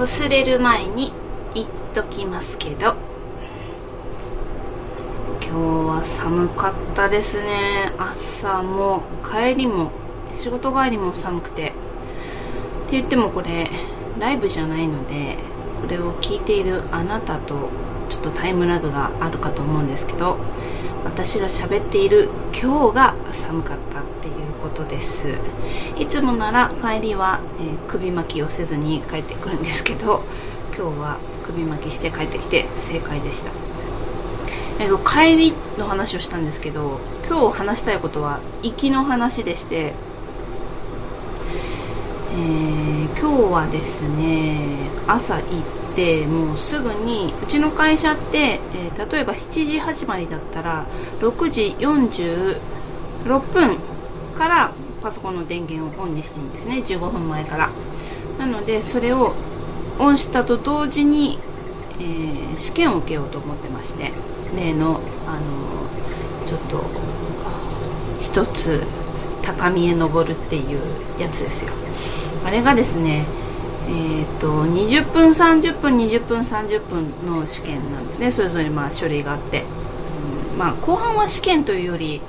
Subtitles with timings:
[0.00, 1.12] 忘れる前に
[1.52, 2.94] 言っときますけど。
[5.42, 7.92] 今日は寒かったですね。
[7.98, 9.90] 朝も帰りも
[10.32, 11.68] 仕事帰りも寒くて。
[11.68, 11.72] っ
[12.88, 13.68] て言ってもこれ
[14.18, 15.36] ライブじゃないので
[15.82, 17.68] これを聞いているあなたと
[18.10, 20.36] ちょっとタイムラグがあるかと思うんですけど
[21.04, 25.34] 私が喋っている今日が寒かったっていうことです。
[25.98, 30.22] いつもなら帰りは、えー、首巻きをせずに帰ってくるんですけど
[30.76, 33.50] 今日は首巻きして帰ってきて正解でした。
[34.78, 39.94] えっと帰りの話をしたんですけど今日話したいことは行きの話でして
[42.32, 45.44] えー、今日はですね朝行っ
[45.94, 50.86] てもうすぐにうちの会社って、えー、例えば7時始まりだったら
[51.20, 53.76] 6時46分
[54.36, 54.72] から
[55.02, 56.76] パソコンの電源をオンにしてるんですね。
[56.78, 57.70] 15分前から。
[58.38, 59.34] なのでそれを
[59.98, 61.38] オンしたと同時に、
[61.98, 64.12] えー、試験を受けようと思ってまして。
[64.56, 65.86] 例のあの
[66.46, 66.84] ちょっと
[68.20, 68.82] 一つ
[69.42, 70.80] 高みへ登るっていう
[71.20, 71.72] やつですよ。
[72.44, 73.26] あれがですね
[73.90, 78.30] えーと、20分30分20分30分の試験なんですね。
[78.30, 79.64] それぞれまあ書類があって、
[80.52, 82.20] うん、まあ後半は試験というより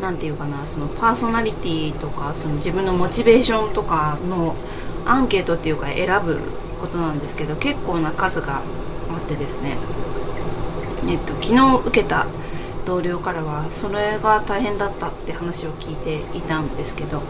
[0.00, 4.56] 何て言うかなそのパーソナリティとかその自分のモチベーションとかの
[5.06, 6.40] アンケートっていうか選ぶ
[6.80, 8.62] ことなんですけど結構な数があ
[9.16, 9.76] ってですね。
[11.06, 12.26] えっと昨日受けた
[12.84, 17.22] 同僚からはそれが大変だったって話を聞いていたんですけど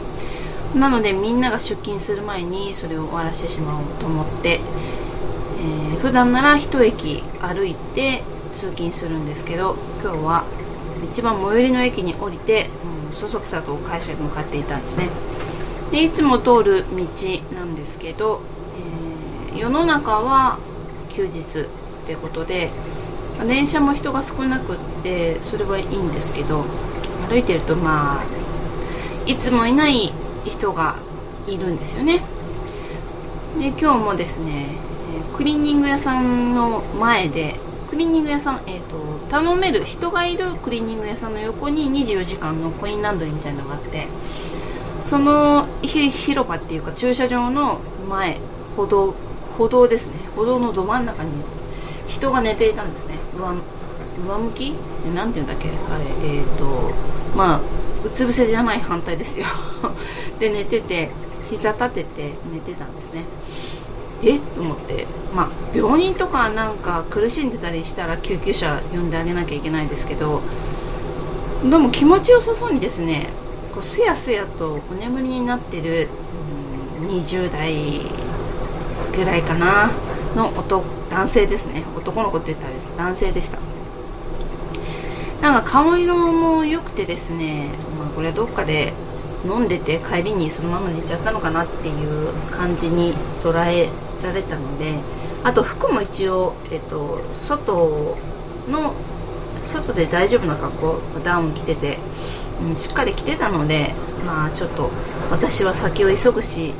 [0.74, 4.60] なのでみんなが出勤する前にそれを終わらせてしまおうと思って、
[5.60, 10.44] えー、普段なら1駅歩いて通勤するんですけど今日は
[11.10, 12.68] 一番最寄りの駅に降りて、
[13.10, 15.08] うん、そそくさと会社に向かっていたんですね。
[15.90, 17.06] でいつも通る道
[17.54, 18.42] なんですけど、
[19.52, 20.58] えー、世の中は
[21.08, 21.64] 休日っ
[22.06, 22.70] てことで
[23.46, 26.64] 電車も人が少なくってそれはいいんですけど
[27.28, 28.24] 歩いてるとまあ
[29.26, 30.12] いつもいない
[30.48, 30.96] 人が
[31.46, 32.22] いるんですよね。
[33.58, 34.66] で今日もですね
[35.36, 37.56] クリーニング屋さんの前で
[37.90, 38.96] クリーニング屋さん、えーと、
[39.30, 44.06] 頼める人がいるクリーニング屋さんの横に24時間のコインランドリーみたいなのがあって
[45.04, 48.38] その広場っていうか駐車場の前
[48.76, 49.14] 歩道
[49.56, 50.14] 歩道ですね。
[50.36, 51.30] 歩道のど真ん中に
[52.06, 53.14] 人が寝ていたんですね。
[53.36, 53.56] 上
[54.28, 54.74] 上向き？
[55.14, 55.68] 何て言うんだっけ？
[55.68, 56.92] あれえっ、ー、と
[57.36, 57.60] まあ
[58.04, 59.46] うつ伏せじゃない反対ですよ。
[60.38, 61.10] で寝てて
[61.50, 63.24] 膝立てて寝てたんですね。
[64.22, 64.36] え？
[64.36, 65.06] っと思って。
[65.34, 70.40] まあ病人とかなんか苦しんでたりしたら救急車呼んであげなきゃいけないんですけど
[71.62, 73.28] でも気持ちよさそうにですね
[73.74, 76.08] こうすやすやとお眠りになってる、
[77.02, 78.00] 20代
[79.14, 79.90] ぐらいかな
[80.34, 81.84] の男男性ですね。
[81.96, 82.90] 男の子って言ったらです。
[82.96, 83.58] 男性でした。
[85.42, 88.92] なんか香りのも良くてですね、まあ、これどっかで
[89.48, 93.88] 飲んでて帰りにそのまま寝ちゃったのかなっていう感じに捉え
[94.22, 94.94] られたので
[95.42, 98.16] あと服も一応、えっと、外
[98.68, 98.94] の
[99.66, 101.98] 外で大丈夫な格好ダウン着てて、
[102.62, 103.94] うん、しっかり着てたので
[104.26, 104.90] まあちょっと
[105.30, 106.74] 私は先を急ぐし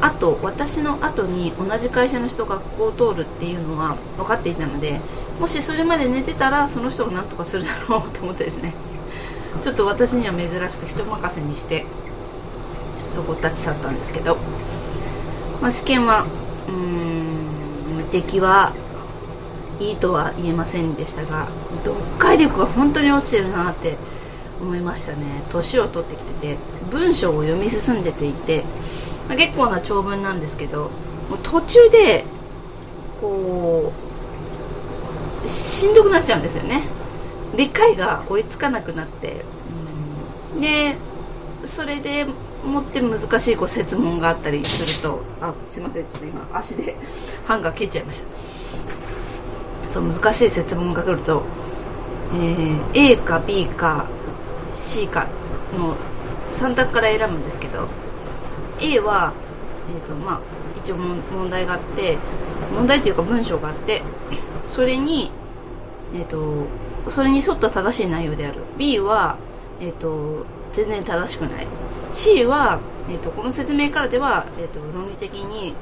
[0.00, 5.00] あと私の後に同じ会社の人がここを通るっていうのは分かっていたので
[5.38, 8.74] もしそれまで寝てたらその人が何とかするだろうと思ってですね。
[9.62, 11.84] ちょっと私には珍しく人任せにして
[13.12, 14.36] そこ立ち去ったんですけど、
[15.60, 16.26] まあ、試験は
[16.68, 18.72] うーん出来は
[19.80, 21.48] いいとは言えませんでしたが
[21.84, 23.96] 読解力が本当に落ちてるなって
[24.60, 25.42] 思いましたね。
[25.50, 26.56] 年を取ってきてて
[26.90, 28.64] 文章を読み進んでていて、
[29.26, 30.90] まあ、結構な長文なんですけど
[31.42, 32.24] 途中で
[33.20, 33.92] こ
[35.44, 36.84] うしんどくなっちゃうんですよね。
[37.56, 39.44] 理解が追いつかなくなって、
[40.54, 40.96] うん、で
[41.64, 42.26] それで
[42.64, 46.96] もって難しいこう説問があったりするとあすいませんちょっと今足で
[47.46, 48.60] ハンガー蹴っちゃいました。
[49.90, 51.42] そう難しい説問が来ると、
[52.32, 54.06] えー、A か B か
[54.76, 55.26] C か
[55.76, 55.96] の
[56.52, 57.88] 3択から選ぶんですけど
[58.80, 59.32] A は、
[59.92, 60.40] えーとまあ、
[60.78, 62.18] 一応問題があって
[62.72, 64.02] 問題っていうか文章があって
[64.68, 65.32] それに
[66.14, 66.66] えっ、ー、と
[67.08, 68.60] それに沿った正しい内容である。
[68.78, 69.36] B は、
[69.80, 71.66] えーと、全然正しくない。
[72.12, 75.74] C は、えーと、この説明からでは、えーと、論理的に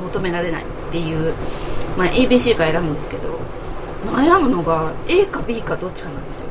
[0.00, 1.34] 求められないっていう、
[1.96, 3.38] まあ、ABC か選ぶんですけど
[4.12, 6.48] 悩むのが A か B かどっちかなんですよ。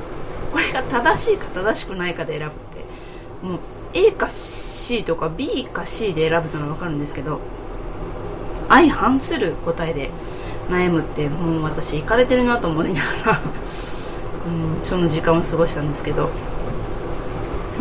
[0.52, 2.58] これが正しいか正しくないかで選ぶっ
[3.42, 3.48] て。
[3.48, 3.60] もう
[3.94, 7.40] A か C とか B か C で選ぶのは分かるんですけど
[8.70, 10.10] 相反する答えで
[10.70, 13.42] 悩むってもう私行かれてるなと思いながら
[14.48, 16.30] うんその時間を過ごしたんですけど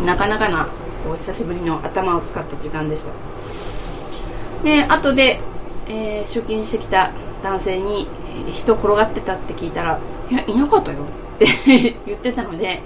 [0.05, 0.67] なかなかな
[1.03, 5.39] こう久しぶりの頭を使った時間でしたで後で、
[5.87, 7.11] えー、出勤してきた
[7.43, 8.07] 男性に
[8.53, 9.99] 「人転がってた?」って聞いたら
[10.29, 10.99] 「いやいなかったよ」
[11.35, 11.47] って
[12.05, 12.81] 言ってたので、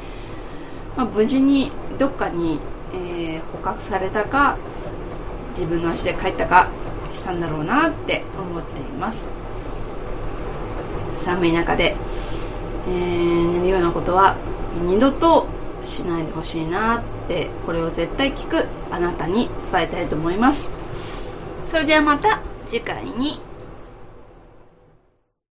[0.95, 2.59] まあ、無事にどっかに、
[2.93, 4.57] えー、捕獲されたか
[5.51, 6.67] 自分の足で帰ったか
[7.11, 9.27] したんだろうなって思っています
[11.17, 11.95] 寒い中で、
[12.87, 14.35] えー、寝るようなことは
[14.83, 15.47] 二度と
[15.85, 20.69] しないでほしいなってこれを絶対聞くあなたに伝えたいと思います。
[21.65, 23.50] それではまた次回に。